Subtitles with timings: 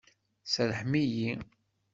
[0.53, 1.31] Serrḥem-iyi!